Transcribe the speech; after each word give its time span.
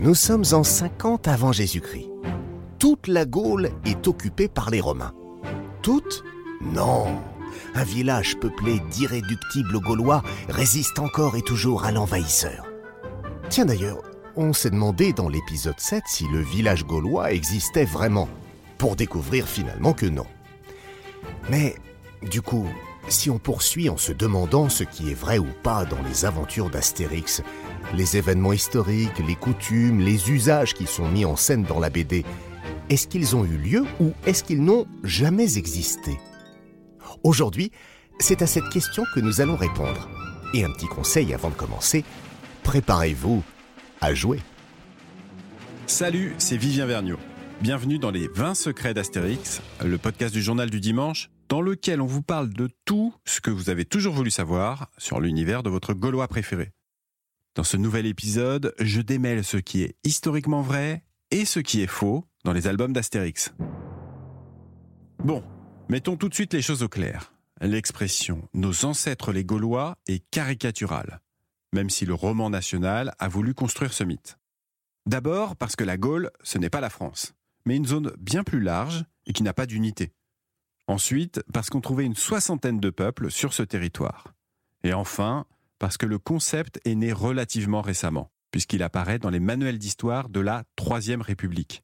Nous 0.00 0.16
sommes 0.16 0.44
en 0.50 0.64
50 0.64 1.28
avant 1.28 1.52
Jésus-Christ. 1.52 2.08
Toute 2.80 3.06
la 3.06 3.24
Gaule 3.24 3.70
est 3.84 4.08
occupée 4.08 4.48
par 4.48 4.70
les 4.70 4.80
Romains. 4.80 5.14
Toute 5.82 6.24
Non. 6.60 7.06
Un 7.76 7.84
village 7.84 8.36
peuplé 8.40 8.80
d'irréductibles 8.90 9.78
Gaulois 9.78 10.24
résiste 10.48 10.98
encore 10.98 11.36
et 11.36 11.42
toujours 11.42 11.84
à 11.84 11.92
l'envahisseur. 11.92 12.66
Tiens 13.50 13.66
d'ailleurs, 13.66 14.02
on 14.34 14.52
s'est 14.52 14.70
demandé 14.70 15.12
dans 15.12 15.28
l'épisode 15.28 15.78
7 15.78 16.02
si 16.08 16.26
le 16.26 16.40
village 16.40 16.84
gaulois 16.84 17.30
existait 17.30 17.84
vraiment, 17.84 18.28
pour 18.78 18.96
découvrir 18.96 19.46
finalement 19.46 19.92
que 19.92 20.06
non. 20.06 20.26
Mais 21.50 21.76
du 22.22 22.42
coup, 22.42 22.66
si 23.08 23.30
on 23.30 23.38
poursuit 23.38 23.88
en 23.88 23.96
se 23.96 24.12
demandant 24.12 24.68
ce 24.68 24.84
qui 24.84 25.10
est 25.10 25.14
vrai 25.14 25.38
ou 25.38 25.48
pas 25.62 25.84
dans 25.84 26.02
les 26.02 26.24
aventures 26.24 26.70
d'Astérix, 26.70 27.42
les 27.94 28.16
événements 28.16 28.52
historiques, 28.52 29.18
les 29.26 29.36
coutumes, 29.36 30.00
les 30.00 30.30
usages 30.30 30.74
qui 30.74 30.86
sont 30.86 31.08
mis 31.08 31.24
en 31.24 31.36
scène 31.36 31.64
dans 31.64 31.80
la 31.80 31.90
BD, 31.90 32.24
est-ce 32.90 33.08
qu'ils 33.08 33.36
ont 33.36 33.44
eu 33.44 33.56
lieu 33.56 33.84
ou 34.00 34.12
est-ce 34.26 34.44
qu'ils 34.44 34.62
n'ont 34.62 34.86
jamais 35.02 35.58
existé? 35.58 36.18
Aujourd'hui, 37.22 37.70
c'est 38.18 38.42
à 38.42 38.46
cette 38.46 38.68
question 38.70 39.04
que 39.14 39.20
nous 39.20 39.40
allons 39.40 39.56
répondre. 39.56 40.08
Et 40.52 40.64
un 40.64 40.70
petit 40.70 40.86
conseil 40.86 41.34
avant 41.34 41.50
de 41.50 41.54
commencer, 41.54 42.04
préparez-vous 42.62 43.42
à 44.00 44.14
jouer. 44.14 44.40
Salut, 45.86 46.34
c'est 46.38 46.56
Vivien 46.56 46.86
Vergniaud. 46.86 47.18
Bienvenue 47.60 47.98
dans 47.98 48.10
les 48.10 48.28
20 48.28 48.54
secrets 48.54 48.94
d'Astérix, 48.94 49.62
le 49.84 49.96
podcast 49.98 50.34
du 50.34 50.42
journal 50.42 50.70
du 50.70 50.80
dimanche, 50.80 51.30
dans 51.54 51.62
lequel 51.62 52.00
on 52.00 52.06
vous 52.06 52.20
parle 52.20 52.52
de 52.52 52.68
tout 52.84 53.14
ce 53.24 53.40
que 53.40 53.52
vous 53.52 53.70
avez 53.70 53.84
toujours 53.84 54.12
voulu 54.12 54.32
savoir 54.32 54.90
sur 54.98 55.20
l'univers 55.20 55.62
de 55.62 55.70
votre 55.70 55.94
Gaulois 55.94 56.26
préféré. 56.26 56.72
Dans 57.54 57.62
ce 57.62 57.76
nouvel 57.76 58.06
épisode, 58.06 58.74
je 58.80 59.00
démêle 59.00 59.44
ce 59.44 59.58
qui 59.58 59.84
est 59.84 59.94
historiquement 60.02 60.62
vrai 60.62 61.04
et 61.30 61.44
ce 61.44 61.60
qui 61.60 61.80
est 61.80 61.86
faux 61.86 62.24
dans 62.42 62.52
les 62.52 62.66
albums 62.66 62.92
d'Astérix. 62.92 63.54
Bon, 65.22 65.44
mettons 65.88 66.16
tout 66.16 66.28
de 66.28 66.34
suite 66.34 66.54
les 66.54 66.60
choses 66.60 66.82
au 66.82 66.88
clair. 66.88 67.32
L'expression 67.60 68.48
nos 68.52 68.84
ancêtres 68.84 69.30
les 69.30 69.44
Gaulois 69.44 69.96
est 70.08 70.28
caricaturale, 70.32 71.20
même 71.72 71.88
si 71.88 72.04
le 72.04 72.14
roman 72.14 72.50
national 72.50 73.14
a 73.20 73.28
voulu 73.28 73.54
construire 73.54 73.92
ce 73.92 74.02
mythe. 74.02 74.38
D'abord 75.06 75.54
parce 75.54 75.76
que 75.76 75.84
la 75.84 75.98
Gaule, 75.98 76.32
ce 76.42 76.58
n'est 76.58 76.68
pas 76.68 76.80
la 76.80 76.90
France, 76.90 77.36
mais 77.64 77.76
une 77.76 77.86
zone 77.86 78.12
bien 78.18 78.42
plus 78.42 78.60
large 78.60 79.04
et 79.26 79.32
qui 79.32 79.44
n'a 79.44 79.54
pas 79.54 79.66
d'unité. 79.66 80.10
Ensuite, 80.86 81.42
parce 81.52 81.70
qu'on 81.70 81.80
trouvait 81.80 82.04
une 82.04 82.14
soixantaine 82.14 82.78
de 82.78 82.90
peuples 82.90 83.30
sur 83.30 83.54
ce 83.54 83.62
territoire. 83.62 84.34
Et 84.82 84.92
enfin, 84.92 85.46
parce 85.78 85.96
que 85.96 86.06
le 86.06 86.18
concept 86.18 86.80
est 86.84 86.94
né 86.94 87.12
relativement 87.12 87.80
récemment, 87.80 88.30
puisqu'il 88.50 88.82
apparaît 88.82 89.18
dans 89.18 89.30
les 89.30 89.40
manuels 89.40 89.78
d'histoire 89.78 90.28
de 90.28 90.40
la 90.40 90.64
Troisième 90.76 91.22
République. 91.22 91.82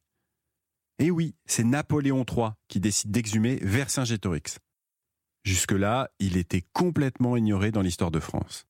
Et 0.99 1.09
oui, 1.09 1.35
c'est 1.45 1.63
Napoléon 1.63 2.23
III 2.29 2.49
qui 2.67 2.79
décide 2.79 3.09
d'exhumer 3.09 3.57
Vercingétorix. 3.63 4.59
Jusque-là, 5.43 6.09
il 6.19 6.37
était 6.37 6.63
complètement 6.73 7.35
ignoré 7.35 7.71
dans 7.71 7.81
l'histoire 7.81 8.11
de 8.11 8.19
France. 8.19 8.65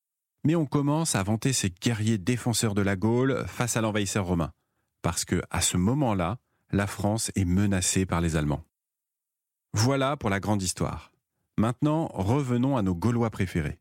Mais 0.45 0.55
on 0.55 0.65
commence 0.65 1.15
à 1.15 1.23
vanter 1.23 1.51
ces 1.51 1.69
guerriers 1.69 2.17
défenseurs 2.17 2.73
de 2.73 2.81
la 2.81 2.95
Gaule 2.95 3.45
face 3.47 3.75
à 3.75 3.81
l'envahisseur 3.81 4.25
romain, 4.25 4.53
parce 5.01 5.25
que 5.25 5.41
à 5.49 5.59
ce 5.59 5.75
moment-là, 5.75 6.37
la 6.71 6.87
France 6.87 7.31
est 7.35 7.45
menacée 7.45 8.05
par 8.05 8.21
les 8.21 8.37
Allemands. 8.37 8.63
Voilà 9.73 10.17
pour 10.17 10.29
la 10.29 10.41
grande 10.41 10.61
histoire. 10.61 11.11
Maintenant, 11.57 12.09
revenons 12.13 12.75
à 12.75 12.81
nos 12.81 12.93
Gaulois 12.93 13.29
préférés. 13.29 13.79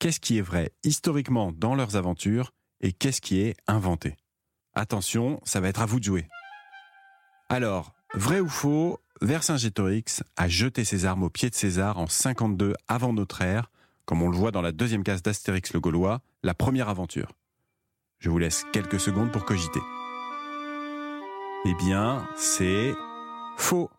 Qu'est-ce 0.00 0.18
qui 0.18 0.38
est 0.38 0.42
vrai 0.42 0.72
historiquement 0.82 1.52
dans 1.52 1.76
leurs 1.76 1.94
aventures 1.94 2.52
et 2.80 2.92
qu'est-ce 2.92 3.20
qui 3.20 3.40
est 3.40 3.54
inventé? 3.68 4.16
Attention, 4.74 5.40
ça 5.44 5.60
va 5.60 5.68
être 5.68 5.82
à 5.82 5.86
vous 5.86 6.00
de 6.00 6.04
jouer. 6.04 6.28
Alors, 7.48 7.92
vrai 8.14 8.40
ou 8.40 8.48
faux, 8.48 8.98
Vercingétorix 9.20 10.22
a 10.36 10.48
jeté 10.48 10.84
ses 10.84 11.04
armes 11.04 11.22
au 11.22 11.30
pied 11.30 11.48
de 11.48 11.54
César 11.54 11.98
en 11.98 12.06
52 12.06 12.74
avant 12.88 13.12
notre 13.12 13.42
ère, 13.42 13.70
comme 14.06 14.22
on 14.22 14.30
le 14.30 14.36
voit 14.36 14.50
dans 14.50 14.62
la 14.62 14.72
deuxième 14.72 15.04
case 15.04 15.22
d'Astérix 15.22 15.72
le 15.72 15.80
Gaulois, 15.80 16.22
la 16.42 16.54
première 16.54 16.88
aventure. 16.88 17.32
Je 18.18 18.30
vous 18.30 18.38
laisse 18.38 18.64
quelques 18.72 18.98
secondes 18.98 19.30
pour 19.30 19.44
cogiter. 19.44 19.80
Eh 21.66 21.74
bien, 21.74 22.26
c'est 22.36 22.94
faux. 23.56 23.90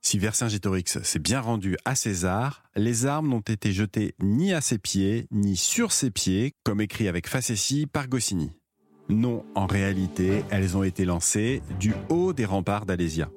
Si 0.00 0.18
Vercingétorix 0.18 1.02
s'est 1.02 1.18
bien 1.18 1.40
rendu 1.40 1.76
à 1.84 1.94
César, 1.94 2.62
les 2.76 3.06
armes 3.06 3.28
n'ont 3.28 3.40
été 3.40 3.72
jetées 3.72 4.14
ni 4.22 4.52
à 4.52 4.60
ses 4.60 4.78
pieds, 4.78 5.26
ni 5.30 5.56
sur 5.56 5.92
ses 5.92 6.10
pieds, 6.10 6.54
comme 6.64 6.80
écrit 6.80 7.08
avec 7.08 7.28
facétie 7.28 7.86
par 7.86 8.08
Goscinny. 8.08 8.52
Non, 9.10 9.44
en 9.54 9.66
réalité, 9.66 10.44
elles 10.50 10.76
ont 10.76 10.82
été 10.82 11.04
lancées 11.04 11.62
du 11.78 11.94
haut 12.08 12.32
des 12.32 12.44
remparts 12.44 12.86
d'Alésia. 12.86 13.30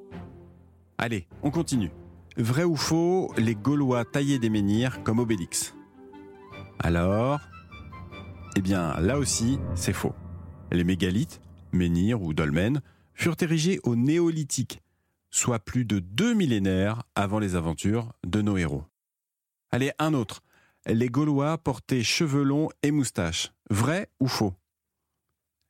Allez, 0.97 1.27
on 1.43 1.51
continue. 1.51 1.91
Vrai 2.37 2.63
ou 2.63 2.75
faux, 2.75 3.33
les 3.37 3.55
Gaulois 3.55 4.05
taillaient 4.05 4.39
des 4.39 4.49
menhirs 4.49 5.03
comme 5.03 5.19
Obélix 5.19 5.73
Alors 6.79 7.41
Eh 8.55 8.61
bien, 8.61 8.99
là 8.99 9.17
aussi, 9.17 9.59
c'est 9.75 9.93
faux. 9.93 10.13
Les 10.71 10.83
mégalithes, 10.83 11.41
menhirs 11.73 12.21
ou 12.21 12.33
dolmens, 12.33 12.81
furent 13.13 13.35
érigés 13.41 13.79
au 13.83 13.95
néolithique, 13.95 14.81
soit 15.31 15.59
plus 15.59 15.85
de 15.85 15.99
deux 15.99 16.33
millénaires 16.33 17.03
avant 17.15 17.39
les 17.39 17.55
aventures 17.55 18.13
de 18.25 18.41
nos 18.41 18.57
héros. 18.57 18.83
Allez, 19.71 19.91
un 19.99 20.13
autre. 20.13 20.41
Les 20.85 21.09
Gaulois 21.09 21.57
portaient 21.57 22.03
cheveux 22.03 22.43
longs 22.43 22.69
et 22.83 22.91
moustaches. 22.91 23.51
Vrai 23.69 24.09
ou 24.19 24.27
faux? 24.27 24.53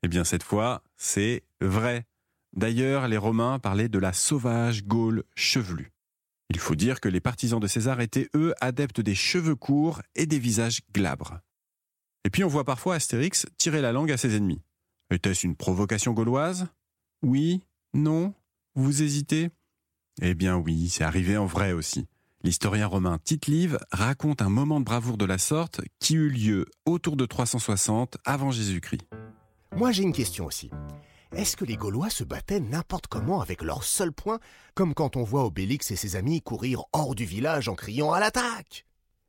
Eh 0.03 0.07
bien, 0.07 0.23
cette 0.23 0.43
fois, 0.43 0.83
c'est 0.97 1.43
vrai. 1.61 2.05
D'ailleurs, 2.53 3.07
les 3.07 3.17
Romains 3.17 3.59
parlaient 3.59 3.89
de 3.89 3.99
la 3.99 4.13
sauvage 4.13 4.83
Gaule 4.85 5.23
chevelue. 5.35 5.91
Il 6.49 6.59
faut 6.59 6.75
dire 6.75 6.99
que 6.99 7.07
les 7.07 7.21
partisans 7.21 7.59
de 7.59 7.67
César 7.67 8.01
étaient, 8.01 8.29
eux, 8.35 8.53
adeptes 8.59 8.99
des 8.99 9.15
cheveux 9.15 9.55
courts 9.55 10.01
et 10.15 10.25
des 10.25 10.39
visages 10.39 10.81
glabres. 10.93 11.39
Et 12.25 12.29
puis 12.29 12.43
on 12.43 12.49
voit 12.49 12.65
parfois 12.65 12.95
Astérix 12.95 13.45
tirer 13.57 13.81
la 13.81 13.93
langue 13.93 14.11
à 14.11 14.17
ses 14.17 14.35
ennemis. 14.35 14.61
Était-ce 15.11 15.45
une 15.45 15.55
provocation 15.55 16.13
gauloise? 16.13 16.67
Oui? 17.21 17.61
Non? 17.93 18.33
Vous 18.75 19.01
hésitez? 19.01 19.49
Eh 20.21 20.33
bien 20.33 20.57
oui, 20.57 20.89
c'est 20.89 21.03
arrivé 21.03 21.37
en 21.37 21.45
vrai 21.45 21.73
aussi. 21.73 22.07
L'historien 22.43 22.87
romain 22.87 23.19
Tite-Live 23.23 23.77
raconte 23.91 24.41
un 24.41 24.49
moment 24.49 24.79
de 24.79 24.85
bravoure 24.85 25.17
de 25.17 25.25
la 25.25 25.37
sorte 25.37 25.81
qui 25.99 26.15
eut 26.15 26.29
lieu 26.29 26.65
autour 26.85 27.15
de 27.15 27.25
360 27.25 28.17
avant 28.25 28.51
Jésus-Christ. 28.51 29.03
Moi 29.75 29.91
j'ai 29.91 30.03
une 30.03 30.13
question 30.13 30.45
aussi. 30.45 30.69
Est-ce 31.33 31.55
que 31.55 31.65
les 31.65 31.77
Gaulois 31.77 32.09
se 32.09 32.23
battaient 32.23 32.59
n'importe 32.59 33.07
comment 33.07 33.41
avec 33.41 33.61
leur 33.61 33.83
seul 33.83 34.11
point, 34.11 34.39
comme 34.73 34.93
quand 34.93 35.15
on 35.15 35.23
voit 35.23 35.45
Obélix 35.45 35.91
et 35.91 35.95
ses 35.95 36.15
amis 36.15 36.41
courir 36.41 36.83
hors 36.91 37.15
du 37.15 37.25
village 37.25 37.69
en 37.69 37.75
criant 37.75 38.11
à 38.11 38.19
l'attaque? 38.19 38.85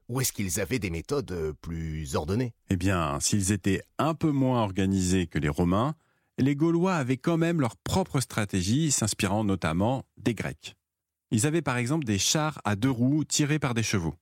Ou 0.08 0.20
est-ce 0.20 0.32
qu'ils 0.32 0.60
avaient 0.60 0.80
des 0.80 0.90
méthodes 0.90 1.30
euh, 1.30 1.52
plus 1.60 2.16
ordonnées? 2.16 2.54
Eh 2.70 2.76
bien, 2.76 3.18
s'ils 3.20 3.52
étaient 3.52 3.82
un 3.98 4.14
peu 4.14 4.30
moins 4.30 4.62
organisés 4.62 5.26
que 5.26 5.38
les 5.38 5.48
Romains, 5.48 5.94
les 6.38 6.56
Gaulois 6.56 6.94
avaient 6.94 7.16
quand 7.16 7.36
même 7.36 7.60
leur 7.60 7.76
propre 7.76 8.20
stratégie, 8.20 8.90
s'inspirant 8.90 9.44
notamment 9.44 10.04
des 10.16 10.34
Grecs. 10.34 10.74
Ils 11.30 11.46
avaient 11.46 11.62
par 11.62 11.76
exemple 11.76 12.04
des 12.04 12.18
chars 12.18 12.60
à 12.64 12.76
deux 12.76 12.90
roues 12.90 13.24
tirés 13.24 13.58
par 13.58 13.74
des 13.74 13.82
chevaux. 13.82 14.14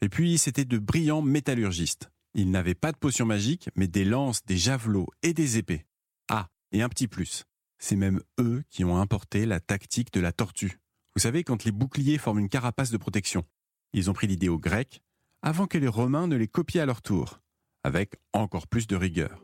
Et 0.00 0.08
puis, 0.08 0.38
c'étaient 0.38 0.64
de 0.64 0.78
brillants 0.78 1.22
métallurgistes. 1.22 2.10
Ils 2.34 2.50
n'avaient 2.50 2.74
pas 2.74 2.92
de 2.92 2.96
potions 2.96 3.26
magiques, 3.26 3.68
mais 3.76 3.88
des 3.88 4.04
lances, 4.04 4.44
des 4.44 4.56
javelots 4.56 5.08
et 5.22 5.34
des 5.34 5.58
épées. 5.58 5.84
Ah, 6.28 6.48
et 6.72 6.82
un 6.82 6.88
petit 6.88 7.08
plus. 7.08 7.44
C'est 7.78 7.96
même 7.96 8.20
eux 8.40 8.62
qui 8.70 8.84
ont 8.84 8.96
importé 8.96 9.44
la 9.44 9.60
tactique 9.60 10.12
de 10.12 10.20
la 10.20 10.32
tortue. 10.32 10.80
Vous 11.14 11.20
savez, 11.20 11.44
quand 11.44 11.64
les 11.64 11.72
boucliers 11.72 12.18
forment 12.18 12.38
une 12.38 12.48
carapace 12.48 12.90
de 12.90 12.96
protection. 12.96 13.44
Ils 13.92 14.08
ont 14.08 14.14
pris 14.14 14.26
l'idée 14.26 14.48
aux 14.48 14.58
Grecs, 14.58 15.02
avant 15.42 15.66
que 15.66 15.78
les 15.78 15.88
Romains 15.88 16.26
ne 16.26 16.36
les 16.36 16.48
copient 16.48 16.82
à 16.82 16.86
leur 16.86 17.02
tour, 17.02 17.40
avec 17.84 18.14
encore 18.32 18.66
plus 18.66 18.86
de 18.86 18.96
rigueur. 18.96 19.42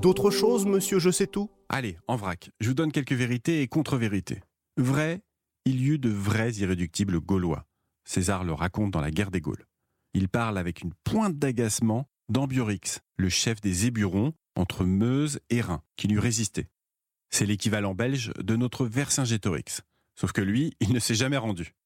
D'autres 0.00 0.30
choses, 0.30 0.64
monsieur 0.64 0.98
Je 0.98 1.10
sais 1.10 1.26
tout? 1.26 1.50
Allez, 1.72 1.98
en 2.08 2.16
vrac, 2.16 2.50
je 2.58 2.66
vous 2.66 2.74
donne 2.74 2.90
quelques 2.90 3.12
vérités 3.12 3.62
et 3.62 3.68
contre-vérités. 3.68 4.40
Vrai, 4.76 5.22
il 5.64 5.80
y 5.80 5.90
eut 5.90 5.98
de 6.00 6.10
vrais 6.10 6.50
irréductibles 6.54 7.20
gaulois. 7.20 7.64
César 8.04 8.42
le 8.42 8.52
raconte 8.52 8.90
dans 8.90 9.00
la 9.00 9.12
guerre 9.12 9.30
des 9.30 9.40
Gaules. 9.40 9.68
Il 10.12 10.28
parle 10.28 10.58
avec 10.58 10.82
une 10.82 10.92
pointe 11.04 11.38
d'agacement 11.38 12.08
d'Ambiorix, 12.28 12.98
le 13.16 13.28
chef 13.28 13.60
des 13.60 13.86
Éburons 13.86 14.34
entre 14.56 14.84
Meuse 14.84 15.38
et 15.48 15.60
Rhin, 15.60 15.80
qui 15.94 16.08
lui 16.08 16.18
résistait. 16.18 16.66
C'est 17.28 17.46
l'équivalent 17.46 17.94
belge 17.94 18.32
de 18.40 18.56
notre 18.56 18.84
Vercingétorix, 18.84 19.82
sauf 20.16 20.32
que 20.32 20.40
lui, 20.40 20.74
il 20.80 20.92
ne 20.92 20.98
s'est 20.98 21.14
jamais 21.14 21.36
rendu. 21.36 21.76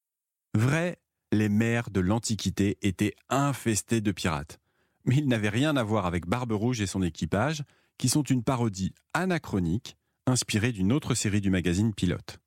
Vrai, 0.54 0.98
les 1.30 1.50
mers 1.50 1.90
de 1.90 2.00
l'Antiquité 2.00 2.78
étaient 2.80 3.16
infestés 3.28 4.00
de 4.00 4.12
pirates. 4.12 4.60
Mais 5.04 5.16
il 5.16 5.28
n'avait 5.28 5.50
rien 5.50 5.76
à 5.76 5.82
voir 5.82 6.06
avec 6.06 6.24
Barbe 6.24 6.52
Rouge 6.52 6.80
et 6.80 6.86
son 6.86 7.02
équipage, 7.02 7.62
qui 7.98 8.08
sont 8.08 8.22
une 8.22 8.42
parodie 8.42 8.92
anachronique 9.12 9.96
inspirée 10.26 10.72
d'une 10.72 10.92
autre 10.92 11.14
série 11.14 11.40
du 11.40 11.50
magazine 11.50 11.94
Pilote. 11.94 12.38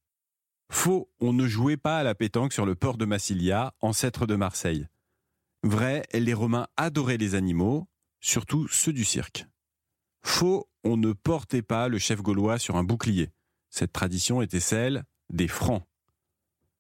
Faux, 0.72 1.10
on 1.20 1.34
ne 1.34 1.48
jouait 1.48 1.78
pas 1.78 2.00
à 2.00 2.04
la 2.04 2.16
pétanque 2.16 2.54
sur 2.54 2.66
le 2.66 2.76
port 2.76 2.98
de 2.98 3.06
Massilia, 3.06 3.74
ancêtre 3.80 4.26
de 4.26 4.36
Marseille. 4.36 4.88
Vrai, 5.64 6.04
les 6.14 6.34
Romains 6.34 6.68
adoraient 6.76 7.18
les 7.18 7.36
animaux, 7.36 7.88
surtout 8.20 8.68
ceux 8.68 8.94
du 8.94 9.06
cirque. 9.06 9.46
Faux, 10.22 10.70
on 10.84 10.98
ne 10.98 11.14
portait 11.14 11.62
pas 11.62 11.88
le 11.88 12.00
chef 12.00 12.22
gaulois 12.22 12.60
sur 12.60 12.76
un 12.76 12.84
bouclier. 12.84 13.30
Cette 13.70 13.94
tradition 13.94 14.42
était 14.42 14.60
celle 14.60 15.04
des 15.30 15.48
Francs. 15.48 15.84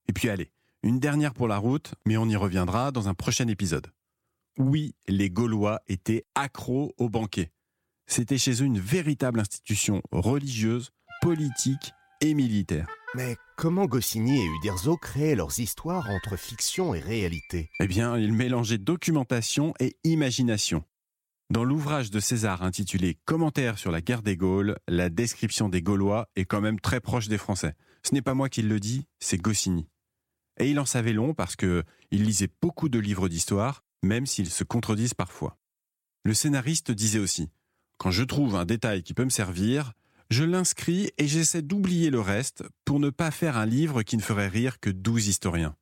Et 0.07 0.13
puis 0.13 0.29
allez, 0.29 0.51
une 0.83 0.99
dernière 0.99 1.33
pour 1.33 1.47
la 1.47 1.57
route, 1.57 1.95
mais 2.05 2.17
on 2.17 2.27
y 2.27 2.35
reviendra 2.35 2.91
dans 2.91 3.07
un 3.07 3.13
prochain 3.13 3.47
épisode. 3.47 3.87
Oui, 4.57 4.95
les 5.07 5.29
Gaulois 5.29 5.81
étaient 5.87 6.25
accros 6.33 6.93
au 6.97 7.09
banquet. 7.09 7.51
C'était 8.07 8.37
chez 8.37 8.63
eux 8.63 8.65
une 8.65 8.79
véritable 8.79 9.41
institution 9.41 10.01
religieuse, 10.11 10.91
politique 11.21 11.93
et 12.21 12.33
militaire. 12.33 12.87
Mais 13.15 13.35
comment 13.57 13.85
Goscinny 13.85 14.41
et 14.41 14.45
Uderzo 14.45 14.97
créaient 14.97 15.35
leurs 15.35 15.59
histoires 15.59 16.09
entre 16.09 16.37
fiction 16.37 16.95
et 16.95 16.99
réalité? 16.99 17.69
Eh 17.79 17.87
bien, 17.87 18.17
ils 18.17 18.33
mélangeaient 18.33 18.77
documentation 18.77 19.73
et 19.79 19.97
imagination. 20.03 20.83
Dans 21.49 21.63
l'ouvrage 21.63 22.09
de 22.09 22.19
César 22.19 22.63
intitulé 22.63 23.17
Commentaires 23.25 23.77
sur 23.77 23.91
la 23.91 24.01
guerre 24.01 24.21
des 24.21 24.37
Gaules, 24.37 24.77
la 24.87 25.09
description 25.09 25.69
des 25.69 25.81
Gaulois 25.81 26.29
est 26.35 26.45
quand 26.45 26.61
même 26.61 26.79
très 26.79 27.01
proche 27.01 27.27
des 27.27 27.37
Français. 27.37 27.73
Ce 28.03 28.13
n'est 28.13 28.21
pas 28.21 28.33
moi 28.33 28.49
qui 28.49 28.61
le 28.61 28.79
dis, 28.79 29.05
c'est 29.19 29.41
Goscinny. 29.41 29.87
Et 30.59 30.69
il 30.69 30.79
en 30.79 30.85
savait 30.85 31.13
long 31.13 31.33
parce 31.33 31.55
que 31.55 31.83
il 32.11 32.23
lisait 32.23 32.49
beaucoup 32.61 32.89
de 32.89 32.99
livres 32.99 33.29
d'histoire, 33.29 33.83
même 34.01 34.25
s'ils 34.25 34.49
se 34.49 34.63
contredisent 34.63 35.13
parfois. 35.13 35.57
Le 36.23 36.33
scénariste 36.33 36.91
disait 36.91 37.19
aussi 37.19 37.49
Quand 37.97 38.11
je 38.11 38.23
trouve 38.23 38.55
un 38.55 38.65
détail 38.65 39.03
qui 39.03 39.13
peut 39.13 39.25
me 39.25 39.29
servir, 39.29 39.93
je 40.29 40.43
l'inscris 40.43 41.11
et 41.17 41.27
j'essaie 41.27 41.61
d'oublier 41.61 42.09
le 42.09 42.19
reste 42.19 42.63
pour 42.85 42.99
ne 42.99 43.09
pas 43.09 43.31
faire 43.31 43.57
un 43.57 43.65
livre 43.65 44.03
qui 44.03 44.17
ne 44.17 44.21
ferait 44.21 44.49
rire 44.49 44.79
que 44.79 44.89
douze 44.89 45.27
historiens. 45.27 45.75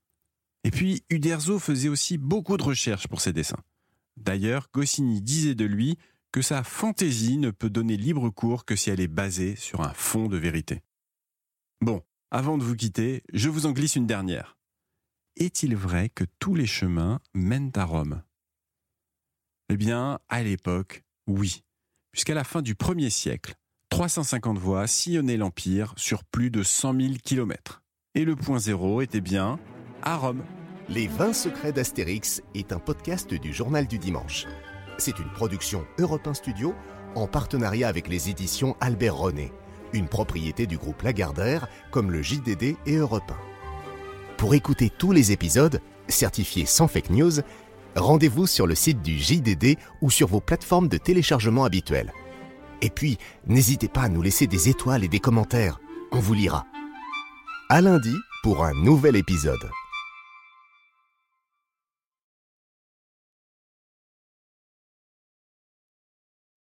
Et 0.64 0.72
puis, 0.72 1.04
Uderzo 1.10 1.60
faisait 1.60 1.90
aussi 1.90 2.18
beaucoup 2.18 2.58
de 2.58 2.64
recherches 2.64 3.08
pour 3.08 3.22
ses 3.22 3.34
dessins. 3.34 3.62
D'ailleurs, 4.18 4.70
Goscinny 4.74 5.22
disait 5.22 5.56
de 5.56 5.66
lui 5.66 5.98
que 6.32 6.42
sa 6.42 6.64
fantaisie 6.64 7.38
ne 7.38 7.52
peut 7.52 7.70
donner 7.70 7.98
libre 7.98 8.30
cours 8.30 8.66
que 8.66 8.76
si 8.76 8.90
elle 8.90 9.00
est 9.00 9.08
basée 9.08 9.56
sur 9.56 9.82
un 9.82 9.94
fond 9.94 10.28
de 10.28 10.38
vérité. 10.38 10.82
Bon, 11.82 12.02
avant 12.32 12.58
de 12.58 12.64
vous 12.64 12.76
quitter, 12.76 13.24
je 13.34 13.50
vous 13.50 13.66
en 13.66 13.72
glisse 13.72 13.96
une 13.96 14.08
dernière. 14.08 14.58
Est-il 15.36 15.76
vrai 15.76 16.10
que 16.10 16.24
tous 16.40 16.56
les 16.56 16.66
chemins 16.66 17.20
mènent 17.34 17.72
à 17.76 17.84
Rome? 17.84 18.24
Eh 19.70 19.78
bien, 19.78 20.20
à 20.30 20.44
l'époque, 20.44 21.04
oui, 21.28 21.65
puisqu'à 22.16 22.34
la 22.34 22.46
fin 22.46 22.62
du 22.62 22.76
1er 22.76 23.10
siècle, 23.10 23.56
350 23.90 24.58
voies 24.58 24.88
sillonnaient 24.88 25.36
l'Empire 25.36 25.94
sur 25.98 26.24
plus 26.24 26.50
de 26.50 26.64
100 26.64 26.98
000 26.98 27.14
kilomètres. 27.22 27.82
Et 28.16 28.24
le 28.24 28.38
point 28.38 28.58
zéro 28.58 29.02
était 29.02 29.20
bien 29.20 29.60
à 30.02 30.16
Rome. 30.16 30.42
Les 30.88 31.08
20 31.08 31.34
secrets 31.34 31.74
d'Astérix 31.74 32.42
est 32.54 32.72
un 32.72 32.80
podcast 32.80 33.34
du 33.34 33.54
Journal 33.54 33.86
du 33.86 34.00
Dimanche. 34.00 34.46
C'est 34.98 35.20
une 35.20 35.30
production 35.34 35.86
Europe 36.00 36.26
1 36.26 36.36
Studio 36.36 36.74
en 37.16 37.28
partenariat 37.28 37.90
avec 37.90 38.08
les 38.08 38.30
éditions 38.30 38.78
Albert 38.80 39.18
René, 39.18 39.52
une 39.92 40.08
propriété 40.08 40.68
du 40.68 40.78
groupe 40.78 41.02
Lagardère 41.02 41.68
comme 41.92 42.12
le 42.12 42.22
JDD 42.22 42.78
et 42.86 42.96
Europe 42.96 43.30
1. 43.30 43.36
Pour 44.38 44.54
écouter 44.54 44.90
tous 44.90 45.12
les 45.12 45.34
épisodes, 45.34 45.82
certifiés 46.08 46.66
sans 46.66 46.88
fake 46.88 47.10
news, 47.10 47.42
rendez-vous 47.96 48.48
sur 48.48 48.68
le 48.68 48.76
site 48.76 49.02
du 49.02 49.18
JDD 49.18 49.78
ou 50.02 50.10
sur 50.10 50.28
vos 50.28 50.42
plateformes 50.42 50.88
de 50.88 50.98
téléchargement 50.98 51.66
habituelles. 51.66 52.14
Et 52.82 52.90
puis, 52.90 53.18
n'hésitez 53.48 53.88
pas 53.88 54.02
à 54.02 54.10
nous 54.10 54.22
laisser 54.22 54.48
des 54.48 54.70
étoiles 54.70 55.04
et 55.04 55.08
des 55.08 55.20
commentaires. 55.20 55.80
On 56.12 56.20
vous 56.20 56.34
lira. 56.34 56.66
À 57.70 57.82
lundi 57.82 58.14
pour 58.44 58.64
un 58.64 58.74
nouvel 58.74 59.16
épisode. 59.16 59.70